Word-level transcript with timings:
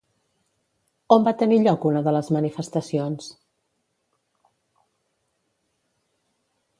On 1.15 1.25
va 1.27 1.33
tenir 1.41 1.59
lloc 1.65 1.83
una 1.89 2.01
de 2.07 2.13
les 2.15 2.31
manifestacions? 2.37 3.29